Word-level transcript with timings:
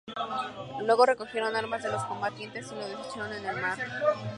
Luego 0.83 1.05
recogieron 1.05 1.55
armas 1.55 1.83
de 1.83 1.89
los 1.91 2.03
combatientes 2.05 2.71
y 2.71 2.75
las 2.75 2.89
desecharon 2.89 3.33
en 3.33 3.45
el 3.45 3.61
mar. 3.61 3.77